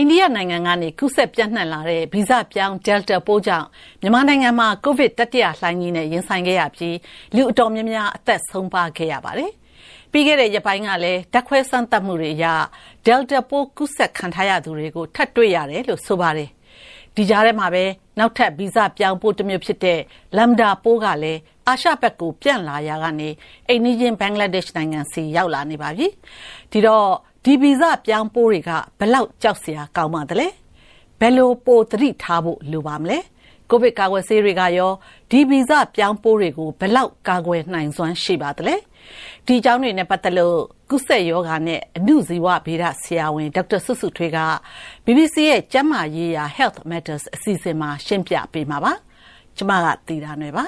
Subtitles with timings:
[0.00, 3.66] အိန္ဒိယနိုင်ငံကနေကူးစက်ပျံ့နှံ့လာတဲ့ဗီဇပြောင်း Delta ပိုးကြောင့်
[4.00, 6.96] မြန်မာနိုင်ငံမှာ ကိုဗစ်တတိယလှိုင်းကြီးနဲ့ရင်ဆိုင်ခဲ့ရပြီး
[7.34, 9.50] လူအတော်များများအသက်ဆုံးပါးခဲ့ရပါတယ်။
[10.12, 12.46] ပြီးခဲ့တဲ့ရက်ပိုင်းကလည်းဓာတ်ခွဲစမ်းသပ်မှုတွေအရ
[13.06, 16.48] Delta ပိုးကူးစက်ခံထားရသူတွေကိုထပ်တွေ့ရတယ်လို့ဆိုပါတယ်။
[17.16, 17.84] ဒီကြားထဲမှာပဲ
[18.18, 20.00] နောက်ထပ်ဗီဇပြောင်းပိုးတစ်မျိုးဖြစ်တဲ့
[20.36, 23.28] Lambda ပိုးကလည်းအာရှဘက်ကိုပြန့်လာရာကနေ
[23.68, 26.06] အိမ်နီးချင်းဘင်္ဂလားဒေ့ရှ်နိုင်ငံဆီရောက်လာနေပါပြီ။
[26.72, 27.06] ဒီတော့
[27.44, 30.48] ဒီဗီဇပြောင်းပိုးတွေကဘလောက်ကြောက်စရာကောင်းပါသလဲ
[31.20, 33.18] ဘယ်လိုပိုသတိထားဖို့လိုပါမလဲ
[33.70, 34.92] ကိုဗစ်ကာကွယ်ဆေးတွေကရော
[35.30, 38.74] ဒီဗီဇပြောင်းပိုးတွေကိုဘလောက်ကာကွယ်နိုင်စွမ်းရှိပါသလဲ
[39.46, 40.56] ဒီအကြောင်းတွေနဲ့ပတ်သက်လို့
[40.90, 44.38] ကုဆက်ယောဂါနဲ့အမှုဇီဝဗေဒဆရာဝန်ဒေါက်တာဆွဆွထွေးက
[45.04, 48.92] BBC ရဲ့ကျန်းမာရေးရာ Health Matters အစီအစဉ်မှာရှင်းပြပေးမှာပါ
[49.56, 50.64] ကျမကတီတာနယ်ပါ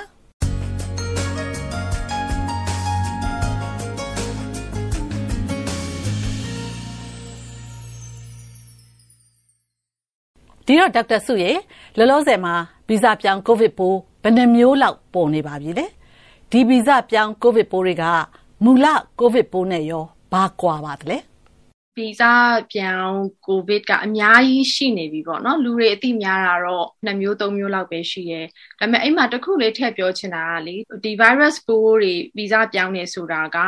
[10.66, 11.50] ဒီတော့ဒေါက်တာစုရေ
[11.98, 12.54] လောလောဆယ်မှာ
[12.88, 15.86] ဗီဇပြောင်းကိုဗစ်ပိုးဘယ်နှမျိုးလောက်ပေါ်နေပါပြီလဲ
[16.50, 18.04] ဒီဗီဇပြောင်းကိုဗစ်ပိုးတွေက
[18.64, 18.86] မူလ
[19.18, 21.18] ကိုဗစ်ပိုးနဲ့ရောဘာကွာပါသလဲ
[21.96, 22.22] ဗီဇ
[22.72, 28.40] ပြောင်းကိုဗစ်ကအများကြီးရှိနေပြီပေါ့နော်လူတွေအသိများတာတော့နှစ်မျိုးသုံးမျိုးလောက်ပဲရှိရဲ
[28.80, 33.58] ဒါပေမဲ့အဲ့မှာတစ်ခုလေးထည့်ပြောချင်တာကလေဒီ virus ပိုးတွေဗီဇပြောင်းနေဆိုတာက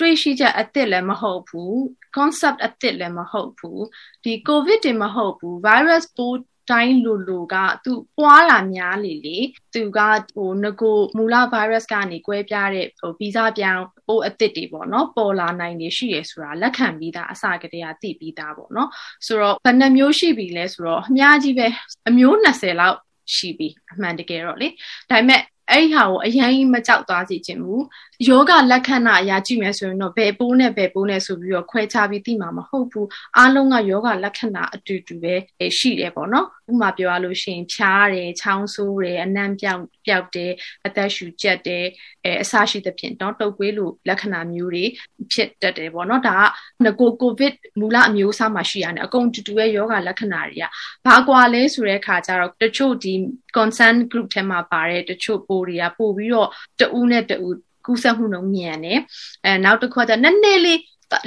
[0.00, 1.74] တွေ့ရှိချက်အသစ်လည်းမဟုတ်ဘူး
[2.16, 3.82] concept အသစ်လည်းမဟုတ်ဘူး
[4.24, 6.36] ဒီ covid တွေမဟုတ်ဘူး virus ပိုး
[6.70, 9.38] တိုင်းလိုလိုကသူပွားတာများလေလေ
[9.74, 10.00] သူက
[10.36, 18.88] ဟိုငကိုမူလ virus ကနေကွဲပြားတဲ့ဟိုဗီဇပြောင်းပိုးအသစ်တွေပေါ့နော်ပေါ်လာနိုင်နေရှိရဆိုတာလက်ခံပြီးသားအစကတည်းကသိပြီးသားပေါ့နော်
[19.26, 21.66] ဆိုတော့ဘယ်နှမျိုးရှိပြီလဲဆိုတော့အများကြီးပဲ
[22.08, 22.98] အမျိုး20လောက်
[23.36, 24.68] ရှိပြီအမှန်တကယ်တော့လေ
[25.10, 25.40] ဒါပေမဲ့
[25.70, 27.84] အဲ့ဒီဟာကိုအရင်မကြောက်သွားစေချင်ဘူး
[28.28, 35.34] ယောဂလက္ခဏာအရာကြည့်မယ်ဆိုရင်တော့ဘယ်ပိုးနဲ့ဘယ်ပိုးနဲ့ဆိုပြီးတော့ခွဲခြားပြီးသိမှာမဟုတ်ဘူးအားလုံးကယောဂလက္ခဏာအတူတူပဲ
[35.78, 40.52] ရှိတယ်ပေါ့နော်ဥပမာပြောရလို့ရှိရင်ဖြားတယ်ချောင်းဆိုးတယ်အနံ့ပြောက်ပြောက်တယ်
[40.86, 41.84] အသက်ရှူကျက်တယ်
[42.24, 44.84] အဲအဆရှိသဖြင့်တော့တုပ်ကွေးလိုလက္ခဏာမျိုးတွေ
[45.32, 46.42] ဖြစ်တတ်တယ်ပေါ့နော်ဒါက
[46.84, 50.64] ငကိုကိုဗစ်မူလအမျိုးအစားမှာရှိရတယ်အကုန်တူတူရဲ့ယောဂလက္ခဏာတွေက
[51.06, 53.12] ဘာကွာလဲဆိုတဲ့အခါကျတော့တချို့ဒီ
[53.56, 56.48] concern group ထဲမှာပါတဲ့တချို့ပိုးတွေကပို့ပြီးတော့
[56.80, 57.56] တဦးနဲ့တဦး
[57.86, 59.00] ကူးစက်မှုနှုန်းမြန်တယ်
[59.44, 60.78] အဲနောက်တစ်ခါကျနည်းနည်းလေး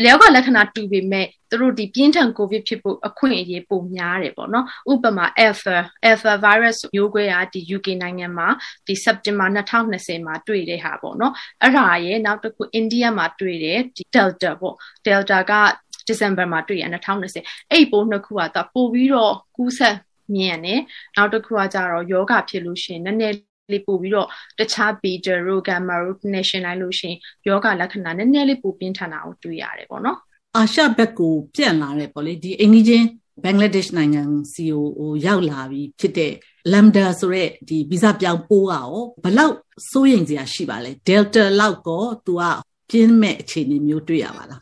[0.03, 5.77] လျောက်ကလက္ခဏာတူပေမဲ့သူတို့ဒီပြင်းထန်ကိုဗစ်ဖြစ်ဖို့အခွင့်အရေးပိုများတယ်ပေါ့နော်ဥပမာ alpha
[6.09, 8.47] alpha virus မျိုးကွဲကဒီ UK နိုင်ငံမှာ
[8.87, 14.75] ဒီ September 2020မှာတွေ့တဲ့ဟာပေါ့နော်အဲ့ဒါရဲ့နောက်တစ်ခု India မှာတွေ့တယ်ဒီ Delta ပေါ့
[15.05, 15.53] Delta က
[16.09, 19.95] December မှာတွေ့ရ2020အဲ့ပိုးနှစ်ခုကပို့ပြီးတော့ကူးစက်
[20.35, 20.81] မြန်တယ်
[21.15, 24.27] နောက်တစ်ခုကကြတော့ယောဂဖြစ်လို့ရှိရင်နည်းနည်း လေးပို့ပြီးတော့
[24.59, 27.15] တခြား beta တို့ gamma တို့နဲ့ရှင်လိုက်လို့ရှင်
[27.47, 30.17] ယောဂလက္ခဏာနည်းနည်းလေးပိုပြင်းထန်တာကိုတွေ့ရတယ်ပေါ့နော်
[30.55, 33.07] အာရှဘက်ကိုပြန့်လာတယ်ပေါ့လေဒီအင်္ဂလိပ်ချင်း
[33.43, 34.21] ဘင်္ဂလားဒေ့ရှ်နိုင်ငံ
[34.53, 36.33] စီကိုရောက်လာပြီးဖြစ်တဲ့
[36.71, 38.91] lambda ဆိုတဲ့ဒီဗီဇပြောင်းပိုးကရော
[39.23, 39.55] ဘလောက်
[39.91, 42.43] စိုးရိမ်စရာရှိပါလဲ delta လောက်ကော तू က
[42.89, 44.61] ပြင်းမဲ့အခြေအနေမျိုးတွေ့ရပါလား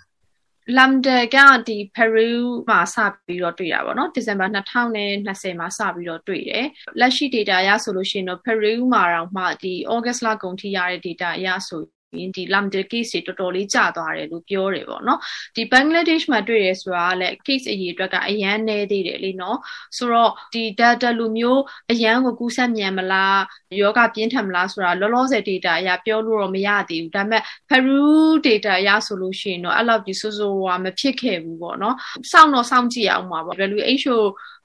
[0.77, 1.37] လမ်ဒက
[1.67, 2.31] ဒီ Peru
[2.69, 6.65] မှာစပြီးတော့တွေ့တာပေါ့နော်ဒီဇင်ဘာ2020မှာစပြီးတော့တွေ့တယ်
[6.99, 11.81] လက်ရှိ data အရဆိုလို့ရှိရင်တော့ Peru မှာတော့မှဒီ August လကုန်ထိရတဲ့ data အရဆို
[12.19, 15.19] ရင်ဒီ lambda case တွေတော်တော်လေးကျသွားတယ်လို့ပြောတယ်ပေါ့နော်
[15.55, 19.57] ဒီ Bangladesh မှာတွေ့ရဆိုတာကလည်း case အရေအတွက်ကအရန်နေသေးတယ်လေနော်
[19.97, 23.41] ဆိုတော့ဒီ data လူမျိုးအရန်ကိုကူးစက်မြန်မလား
[23.79, 28.01] ယောဂပြင်းထန်မလားဆိုတာလောလောဆယ် data အရပြောလို့တော့မရသေးဘူးဒါပေမဲ့ Peru
[28.47, 31.95] data အရဆိုလို့ရှိရင်တော့အဲ့လောက်ဒီဆိုးဆိုးဝါမဖြစ်ခဲ့ဘူးပေါ့နော်
[32.31, 34.17] စောင့်တော့စောင့်ကြည့်အောင်ပါပေါ့ WHO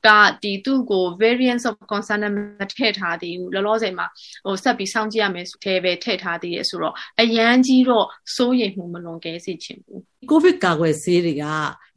[0.06, 0.08] က
[0.42, 2.38] ဒီသူ့ကို variants of concern မ
[2.72, 4.06] ထည့်ထားသေးဘူးလောလောဆယ်မှာ
[4.46, 8.06] ဟိုဆက်ပြီးစောင့်ကြည့်ရမယ်ဆိုတဲ့ပဲထည့်ထားသေးတယ်ဆိုတော့အရန်ကြီးတော့
[8.36, 11.44] စိုးရိမ်မှုမလွန်ကဲစေချင်ဘူးကိုဗစ်ကာကွယ်ဆေးတွေက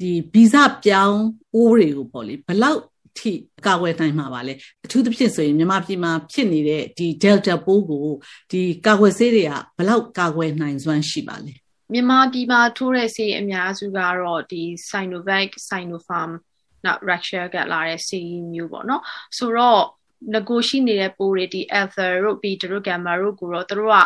[0.02, 1.22] ဒီဗီဇပြောင်း
[1.56, 2.82] အိုးတွေကိုပေါ့လေဘလောက်
[3.20, 3.32] ထိ
[3.68, 4.54] ကာကွယ်နိုင်မှာပါလဲ
[4.86, 8.08] အထူးသဖြင့်ဆိုရင်မြန်မာပြည်မှာဖြစ်နေတဲ့ဒီ Delta ပိုးကို
[8.52, 11.54] ဒီကာကွယ်ဆေးတွေကဘလောက်ကာကွယ်နိုင်စွမ်းရှိပါလဲ
[11.94, 16.32] မြန်မာပြည်မှာထိုးတဲ့ဆေးအများစုကတော့ဒီ Sinovac, Sinopharm
[16.86, 18.22] နောက် Russia ကလာတဲ့ CE
[18.54, 19.02] မျိုးပေါ့နော်
[19.38, 19.82] ဆိုတော့
[20.34, 23.98] ငကိုရှိနေတဲ့ပိုးတွေဒီ alpha တို့ beta တို့ gamma တို့ကိုတော့တို့က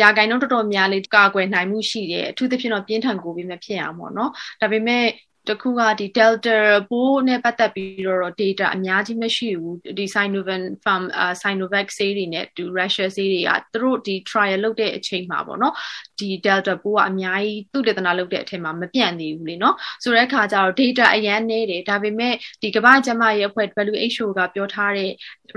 [0.00, 4.30] ရာဂိုင်နှုန်းတော်တော်များလေးကာကွယ်နိုင်မှုရှိတယ်အထူးသဖြင့်တော့ပြင်းထန်ကိုပြီးမဖြစ်အောင်ပေါ့နော်
[4.60, 5.04] ဒါပေမဲ့
[5.48, 6.56] တခုကဒီ delta
[6.90, 15.74] ပိုးနဲ့ပတ်သက်ပြီးတော့ data အများကြီးမရှိဘူးဒီ Sinovac from uh, Sinovac ဆေးတွေနဲ့ဒီ Russia ဆေးတွေကသူတို့ဒီ trial လုပ်တဲ့အချိန်မှာပေါ့နော်
[16.18, 25.10] ဒီ delta ပိုးကအများကြီးသူတည်တနာလုပ်တဲ့အထက်မှာမပြန့်သေးဘူးလေနော်ဆိုတဲ့အခါကျတော့ data အရန်နေတယ်ဒါပေမဲ့ဒီကမ္ဘာ့ကျန်းမာရေးအဖွဲ့ WHO ကပြောထားတဲ့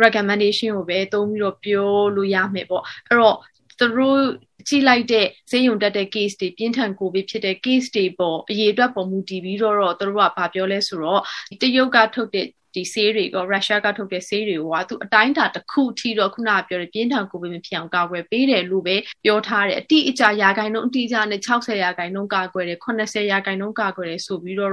[0.04, 3.38] recommendation ကိုပဲသုံးပြီးတော့ပြောလို့ရမယ်ပေါ့အဲ့တော့
[3.80, 4.22] သူတို့
[4.68, 11.22] ကြည့်လိုက်တဲ့ဈေးရုံတက်တဲ့ case တွေပြင်းထန်ကိုဗစ်ဖြစ်တဲ့ case တွေပေါ်အရေးအတွက်ပေါ်မူတည်ပြီးတော့တော့တို့ကဘာပြောလဲဆိုတော့
[11.62, 18.96] တရုတ်ကထုတ်တဲ့ဒီဆေးတွေကရုရှားကထုတ်တဲ့ဆေးတွေကသူအတိုင်းတာတစ်ခုထိတော့ခုနကပြောတဲ့ပြင်းထန်ကိုဗစ်မဖြစ်အောင်ကာကွယ်ပေးတယ်လို့ပဲ
[19.26, 24.72] ပြောထားတယ်အတိအကျရာခိုင်နှုန်းအတိအကျနဲ့60ရာခိုင်နှုန်းကာကွယ်တယ်80ရာခိုင်နှုန်းကာကွယ်တယ်ဆိုပြီးတော့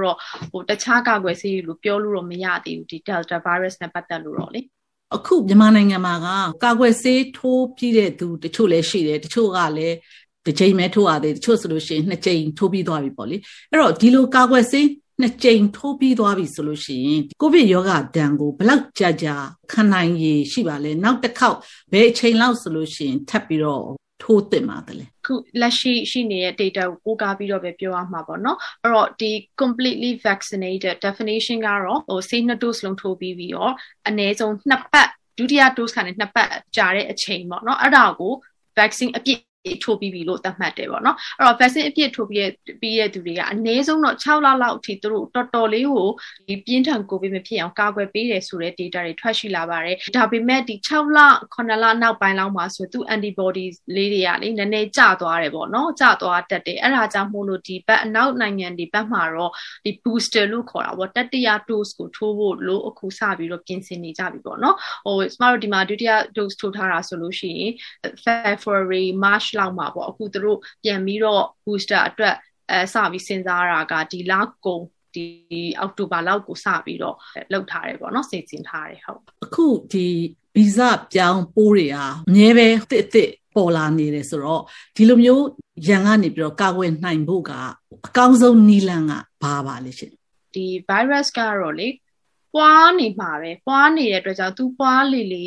[0.51, 4.61] ဟိုတခြားကာကွယ်ဆေးလို့ပြောလို့တော့မရသေးဘူးဒီ Delta virus နဲ့ပတ်သက်လို့တော့လေ
[5.15, 6.27] အခုမြန်မာနိုင်ငံမှာက
[6.63, 9.95] ကာကွယ်ဆေးထိုးပြီးတဲ့သူတချို့လည်းရှိတယ်တချို့ကလည်း
[10.45, 13.37] တစ်ချိန်ပဲထိုးရသေးတချို့ဆိုလို့ရှိရင်နှစ်ချိန်ထိုးပြီးသွားပြီပေါ့လေ
[13.71, 14.87] အဲ့တော့ဒီလိုကာကွယ်ဆေး
[15.21, 19.35] နှစ်ကြိမ်ထိုးပြီးသွားပြီဆိုလို့ရှိရင်ကိုဗစ်ရောဂါဒဏ်ကိုဘလောက်ကြာကြာ
[19.71, 21.57] ခံနိုင်ရည်ရှိပါလဲနောက်တစ်ခေါက်
[21.91, 23.85] ဘယ်အချိန်လောက်ဆိုလို့ရှိရင်ထပ်ပြီးတော့
[24.23, 29.31] ထိုးတင်ပါတယ်လေခုလက်ရှိရှိနေတဲ့ data ကိုကိုးကားပြီးတော့ပဲပြောရမှာပေါ့နော်အဲ့တော့ဒီ
[29.61, 33.73] completely vaccinated definition ကတော့ဟိုဆေးနှစ် dose လုံးထိုးပြီးပြီးတော့
[34.07, 38.33] အနည်းဆုံးနှစ်ပတ်ဒုတိယ dose ကနေနှစ်ပတ်ကြာတဲ့အချိန်ပေါ့နော်အဲ့ဒါကို
[38.77, 39.39] vaccine အပြည့်
[39.83, 42.49] ထိုးပြီးပြီလို့သတ်မှတ်တယ်ပေါ့နော်အဲ့တော့ vaccine အပြည့်ထိုးပြီး
[42.81, 46.09] ပြီးတဲ့သူတွေကအနည်းဆုံးတော့6လလောက်အထိသူတို့တော်တော်လေးကို
[46.47, 51.19] ဒီပြင်းထန်ကိုဗစ်မဖြစ်အောင်ကာကွယ်ပေးတယ်ဆိုတဲ့ data တွေထွက်ရှိလာပါတယ်ဒါပေမဲ့ဒီ6လ
[51.53, 59.51] 9လနောက်ပိုင်းလောက်မှာဆိုသူ antibodies လေးတွေကလေနည်းနည်းကျသွားတယ်ပေါ့နော်ကျသွားတတ်တယ်အဲ့ဒါကြောင့်မို့လို့ဒီဘက်အနောက်နိုင်ငံတွေဘက်မှာတော့
[59.85, 64.75] ဒီ booster လို့ခေါ်တာပေါ့တတိယ dose ကိုထိုးဖို့လို့အခုစပြီးတော့ပြင်ဆင်နေကြပြီပေါ့နော်
[65.05, 67.71] ဟိုကျမတို့ဒီမှာဒုတိယ dose ထိုးထားတာဆိုလို့ရှိရင်
[68.25, 72.35] February March လောက်မှာပေါ့အခုသူတို့ပြန်ပြီးတော့ booster အတွက်
[72.71, 74.33] အဲစပြီးစဉ်းစားတာကဒီလ
[74.65, 74.83] ကုန်
[75.15, 75.25] ဒီ
[75.79, 77.15] အောက်တိုဘာလောက်ကိုစပြီးတော့
[77.53, 80.07] လောက်ထားတယ်ပေါ့နော်စီစဉ်ထားတယ်ဟုတ်အခုဒီ
[80.55, 80.79] ဗီဇ
[81.13, 84.61] ပြောင်းပိုးတွေဟာအမြဲပဲတစ်တစ်ပေါ်လာနေတယ်ဆိုတော့
[84.95, 85.45] ဒီလိုမျိုး
[85.87, 87.51] ရန်ကနေပြီးတော့ကာကွယ်နိုင်ဖို့က
[88.05, 89.13] အကောင်းဆုံးနီလန်က
[89.43, 90.11] ဘာပါလဲရှင်
[90.55, 91.87] ဒီ virus ကတော့လေ
[92.55, 95.45] ပွားနေမှာပဲပွားနေတဲ့အတွက်ကြောင့်သူပွားလေလေ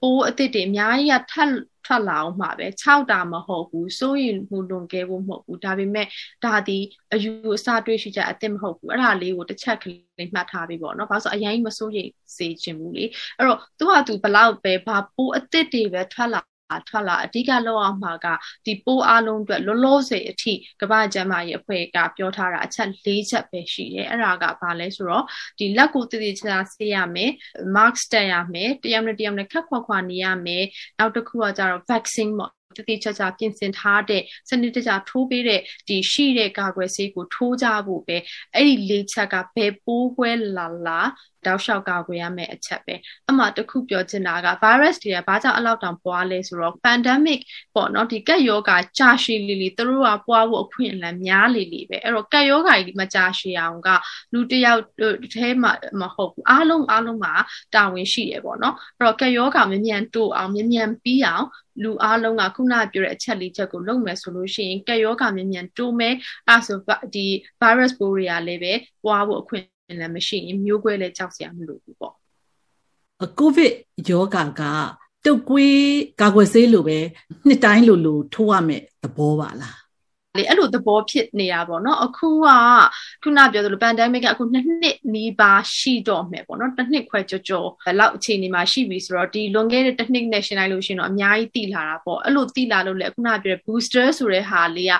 [0.00, 1.50] ပိုးအသစ်တွေအများကြီးကထပ်
[1.86, 6.06] ထွက်လာအောင်မှာပဲ6တာမဟုတ်ဘူးစိုးရင်မှုလွန်ကဲဖို့မဟုတ်ဘူးဒါပေမဲ့
[6.44, 6.78] ဒါဒီ
[7.12, 13.04] အယူအဆတွေးရှိချက်အစ်စ်မဟုတ်ဘူးအဲ့ဒါလေးကိုတစ်ချက်ကလေးမှတ်ထားပြီးပေါ့နော်ဘာလို့ဆိုအရင်မစိုးရိမ်စေချင်ဘူးလေ
[13.36, 16.55] အဲ့တော့သူကသူဘလောက်ပဲဘာပိုးအစ်စ်တွေပဲထွက်လာ
[16.88, 18.26] ထွက်လာအဓိကလောက်အောင်မှာက
[18.66, 25.24] ဒီပိုးအားလုံးအတွက်လောလောဆယ်အထိကမ္ဘာ့ကျန်းမာရေးအဖွဲ့ကပြောထားတာအချက်၄ချက်ပဲရှိတယ်အဲ့ဒါကဘာလဲဆိုတော့
[25.58, 27.30] ဒီလက်ကိုတည်တည်ချာဆေးရမယ်
[27.74, 30.64] mask တက်ရမယ်တယောက်နဲ့တယောက်နဲ့ခက်ခွာခွာနေရမယ်
[30.98, 38.16] နောက်တစ်ခုကကျတော့ vaccine ပေါ့တတိချာချာပြင်ဆင်ထားတဲ့စနစ်တကျထိုးပေးတဲ့ဒီရှိတဲ့ကာကွယ်ဆေးကိုထိုးကြဖို့ပဲ
[38.54, 41.00] အဲ့ဒီလေးချက်ကဘယ်ပိုးခွဲလာလာ
[41.45, 42.95] တောက်လျှောက်ကာကွယ်ရမယ့်အချက်ပဲ
[43.29, 47.39] အမှတခုပြောချင်တာက virus တွေကဘာကြောင့်အလောက်တောင်ပွားလဲဆိုတော့ pandemic
[47.75, 53.89] ပေါ့နော်ဒီကက်ယောဂါကြာရှည်လီလီသူတို့ကပွားဖို့အခွင့်အလမ်းများလီလီပဲအဲ့တော့ကက်ယောဂါကြီးမကြာရှည်အောင်က
[54.33, 54.81] လူတယောက်
[55.35, 55.71] ထဲမှာ
[56.01, 57.33] မဟုတ်ဘူးအားလုံးအားလုံးမှာ
[57.75, 61.45] တာဝန်ရှိတယ်ပေါ့နော်အဲ့တော့ကက်ယောဂါမြ мян တိုးအောင်မြ мян ပြီးအောင်
[61.83, 66.15] လူအားလုံးကခုနပြောတဲ့အချက်လေးချက်ကိုလုပ်မယ်ဆိုလို့ရှိရင်ကက်ယောဂါမြ мян တိုးမယ်
[66.47, 66.77] အဲ့ဆို
[67.15, 67.25] ဒီ
[67.61, 68.73] virus ပိုးတွေကလည်းပဲ
[69.03, 72.14] ပွားဖို့အခွင့် လည်းမရှိရင်မျိုးကွဲလည်းကြောက်စရာမလိုဘူးပေါ့
[73.38, 73.72] ကိုဗစ်
[74.08, 74.62] ယောဂါက
[75.24, 75.78] တုတ်ကွေး
[76.20, 76.98] ကာကွယ်ဆေးလိုပဲ
[77.46, 79.76] နှစ်တိုင်းလိုလိုထိုးရမယ်သဘောပါလား
[80.37, 82.47] လေအဲ့လိုသဘောဖြစ်နေတာပေါ့နော်အခုက
[83.23, 87.67] ခုနပြောသလို pandemic ကအခုနှစ်နှစ်နီးပါးရှိတော့မယ်ပေါ့နော်တစ်နှစ်ခွဲကြော်ကြော်
[87.99, 94.93] လောက်အခြေအနေမှာရှိပြီဆိုတော့ဒီလွန်ခဲ့တဲ့တစ်နှစ်နဲ့ရှင်းလိုက်လို့ရှိရင်တော့အများကြီးတိလာတာပေါ့အဲ့လိုတိလာလို့လေခုနပြောတဲ့ booster ဆိုတဲ့ဟာလေးက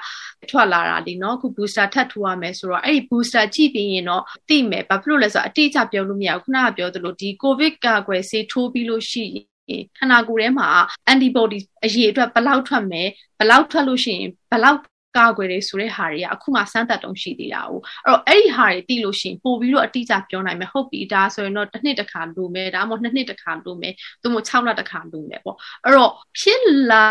[0.52, 9.26] ထွက်လာတာလीเนาะအခု booster ထပ်ထိုးရမယ်ဆိုတော့အဲ့ဒီ booster ကြည့်ပြီးရင်တော့သိမယ်ဘာဖြစ်လို့လဲဆိုတော့အတိအကျပြောလို့မရဘူးခုနကပြောသလိုဒီ covid ကာကွယ်ဆေးထိုးပြီးလို့ရှိ
[9.70, 10.68] ရင်ခန္ဓာကိုယ်ထဲမှာ
[11.12, 13.08] antibody အရေးအတွက်ဘယ်လောက်ထွက်မယ်
[13.40, 14.80] ဘယ်လောက်ထွက်လို့ရှိရင်ဘယ်လောက်
[15.17, 17.73] ကာကွယ်တယ်ဆိုတဲ့ဟာတွေကအခုမှစမ်းသပ်တုံးရှိသေးတာ哦
[18.07, 23.93] အဲ့တော့အဲ့ဒီဟာတွေသိလို့ရှိရင်ပို့ပြီးတော့အတိအကျပြောနိုင်မယ်ဟုတ်ပြီဒါဆိုရင်တော့တစ်နှစ်တစ်ခါလိုမယ်ဒါမှမဟုတ်နှစ်နှစ်တစ်ခါလိုမယ်
[24.23, 27.05] သို့မဟုတ်6လတစ်ခါလိုမယ်ပေါ့အဲ့တော့ဖြစ်လာ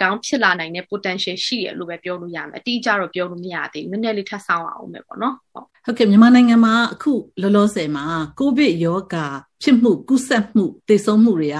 [0.00, 8.04] ကောင်းဖြစ်လာနိုင်တဲ့ potential ရှိရလို့ပဲပြောလို့ရမယ်အတိအကျတော့ပြောလို့မရသေးဘူးနည်းနည်းလေးထပ်ဆောင်အောင်မယ်ပေါ့နော်ဟုတ်ဟုတ်ကဲ့မြန်မာနိုင်ငံမှာအခုလောလောဆယ်မှာ
[8.38, 9.26] ကိုဗစ်ရောဂါ
[9.62, 11.58] ဖြစ်မှုကူးစက်မှုသေဆုံးမှုတွေက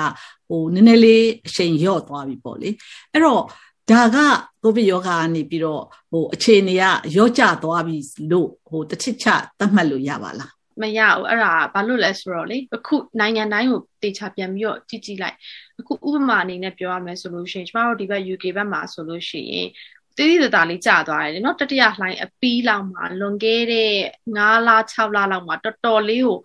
[0.48, 2.70] ဟိုနည်းနည်းလေးအရှိန်လျော့သွားပြီပေါ့လေ
[3.12, 3.42] အဲ့တော့
[3.89, 4.17] ဒါက
[4.63, 6.83] ကိုဗစ်ရောဂါကနေပြီးတော့ဟိုအခြေအနေက
[7.17, 7.97] ရောကျသွားပြီ
[8.31, 9.27] လို့ဟိုတစ်ချစ်ချ
[9.59, 10.51] သတ်မှတ်လို့ရပါလား
[10.81, 15.37] မရဘူးအဲ့ဒါဘာလို့လဲဆိုတော့လေအခုနိုင်ငံတိုင်းကိုတေချာပြန်ပြီးတော့ကြည့်ကြည့်လိုက်
[15.79, 19.67] အခုဥပမာအနေနဲ့ပြောရမယ်ဆိုလို့ရှိရင်ကျမတို့ဒီဘက် UK ဘက်မှာဆိုလို့ရှိရင်
[20.17, 23.91] တိတိတသားလေးကြာသွားတယ်เนาะတတိယလှိုင်းအပီးလောက်မှာလွန်ခဲ့တဲ့
[24.35, 26.39] 9လ6လလောက်မှာတော်တော်လေးကို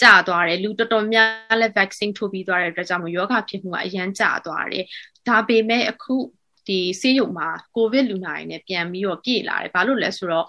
[0.00, 4.84] ကြာသွားတယ်လူတော်တော်များလည်း vaccine ထိုးပြီးသွားတဲ့အတွက်ကြောင့်မို့ယောဂဖြစ်မှုကအရန်ကြာသွားတယ်
[5.28, 6.14] ဒါပေမဲ့အခု
[6.67, 10.47] ဒီဆေးရုံမှာကိုဗစ်လူနာတွေနဲ့ပြန်ပြီးတော့ပြည့်လာတယ်ဘာလို့လဲဆိုတော့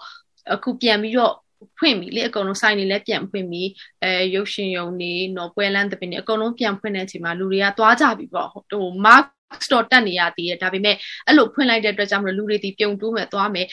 [0.53, 1.33] အခုပြန်ပြီးတော့
[1.77, 3.63] ဖွင့်ပြီလေအကုန်လုံးဆိုင်တွေလည်းပြန်ဖွင့်ပြီ
[4.03, 9.25] အဲရုပ်ရှင်ရုံတွေနော်ပွဲလန်းတပင်းတွေအကုန်လုံးပြန်ဖွင့်တဲ့အချိန်မှာလူတွေကသွားကြပြီပေါ့ဟို mark
[9.65, 10.95] store တက်နေရသေးတယ်ဒါပေမဲ့
[11.27, 13.67] အဲ့လိုဖွင့်လိုက်တဲ့အတွက်ကြောင့်မလို့လူတွေဒီပြုံတိုးမဲ့သွားမယ်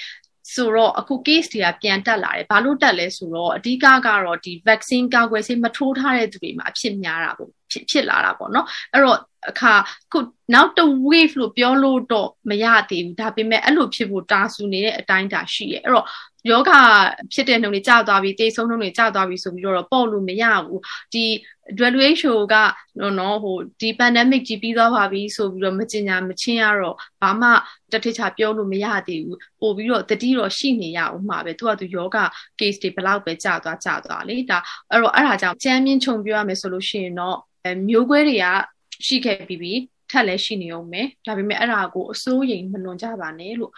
[0.55, 9.19] ဆိုတော့အခု case တွေကပြန်တက်လာတယ်ဘာလို့တက်လဲဆိုတော့အဓိကကတော့ဒီ vaccine ကာကွယ်ဆေးမထိုးထားတဲ့သူတွေမှာအဖြစ်များတာပေါ့ဖြစ်ဖြစ်လာတာပေါ့နော်အဲ့တော့
[9.51, 9.75] အခါ
[10.13, 10.19] ခု
[10.55, 16.07] နောက်တ wave လို့ပြောလို့တော့မရသေးဘူးဒါပေမဲ့အဲ့လိုဖြစ်ဖို့တာဆူနေတဲ့အတိုင်းတာရှိရဲ့အဲ့တော့
[16.51, 16.71] ယောဂ
[17.33, 20.81] ဖြစ်တဲ့နှုန်းတွေကျသွားပြီတေဆုံးနှုန်းတွေကျသွားပြီဆိုပြီးတော့ပေါ့လို့မရဘူး
[21.15, 21.25] ဒီ
[21.93, 22.55] WHO က
[23.19, 27.49] နော်ဟိုဒီ pandemic ကြီးပြီးသွားပါပြီဆိုပြီးတော့မကျင်ညာမချင်းရတော့ဘာမှ
[27.93, 32.19] တထစ်ချပြောလို့မရသေးဘူးပို့ပြီးတော့တတိတော့ရှိနေရအောင်မှာပဲသူကသူယောဂ
[32.59, 34.59] case တွေဘလောက်ပဲကျသွားကျသွားလေဒါ
[34.91, 37.39] အဲ့တော့အဲ့ဒါကြောင့်ကြမ်းမြင့်ခြုံပြောရမယ်ဆိုလို့ရှိရင်တော့
[37.89, 38.47] မျိုးကွဲတွေက
[39.07, 39.73] ရှိခဲ့ပြီးပြီ
[40.12, 43.73] ထက်လည်းရှိနေအောင်မယ်ဒါပေမဲ့အဲ့ဒါကိုအစိုးရိမ်မလွန်ကြပါနဲ့လို့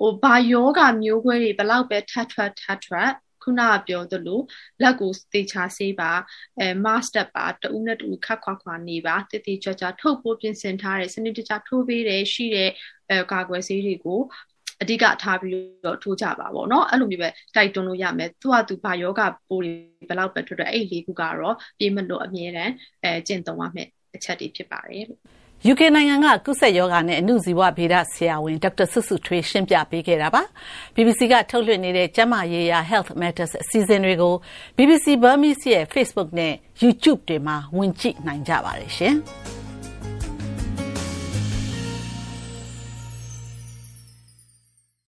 [0.00, 3.10] ဟိုဘာယောဂမျိုးခွဲတွေဘလောက်ပဲထပ်ထွက်ထပ်ထွက်
[3.42, 4.40] ခုနကပြောသလို
[4.82, 6.12] လက်ကိုသေချာဆေးပါ
[6.58, 12.70] အဲ master ပါတူနဲ့တူခတ်ခွာခွာနေပါတည်တည်ကြွကြွထုတ်ပိုးပြင်ဆင်ထားတဲ့စနစ်တကျထိုးပေးတယ်ရှိတဲ့
[13.10, 14.20] အဲကာကွယ်ဆေးတွေကို
[14.82, 15.54] အဓိကထားပြီး
[15.84, 19.72] တော့ထိုးကြပါပေါ့နော်အဲ့လိုမျိုးပဲတိုက်တွန်းလို့ရမယ်သူကသူဘာယောဂပိုးတွေ
[20.08, 25.20] ဘယ်လောက်ပဲထွက်ထွက်အဲ့လေးခုကတော့ပြေးမလို့အမြဲတမ်းအဲကျင့်သုံးရမယ်အချက်တွေဖြစ်ပါတယ်လို့
[25.66, 30.42] UK နိုင်ငံကကုသယောဂနဲ့အမှုဇီဝဗေဒဆရာဝန်ဒေါက်တာဆုစုထွေးရှင်းပြပေးခဲ့တာပါ
[30.94, 34.34] BBC ကထုတ်လွှင့်နေတဲ့ကျန်းမာရေးရာ Health Matters အစီအစဉ်တွေကို
[34.76, 39.16] BBC Burmese ရဲ့ Facebook နဲ့ YouTube တွေမှာဝင်ကြည့်နိုင်ကြပါတယ်ရှင်။